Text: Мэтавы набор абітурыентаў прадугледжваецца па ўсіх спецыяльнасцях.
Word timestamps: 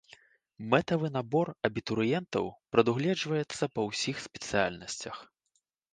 Мэтавы 0.73 1.07
набор 1.17 1.51
абітурыентаў 1.69 2.49
прадугледжваецца 2.77 3.63
па 3.77 3.81
ўсіх 3.89 4.15
спецыяльнасцях. 4.27 5.15